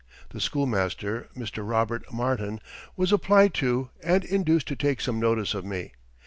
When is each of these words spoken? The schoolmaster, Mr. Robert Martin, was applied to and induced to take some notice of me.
The 0.29 0.41
schoolmaster, 0.41 1.27
Mr. 1.37 1.61
Robert 1.63 2.11
Martin, 2.11 2.59
was 2.97 3.11
applied 3.11 3.53
to 3.53 3.91
and 4.03 4.23
induced 4.25 4.67
to 4.69 4.75
take 4.75 4.99
some 4.99 5.19
notice 5.19 5.53
of 5.53 5.63
me. 5.63 5.93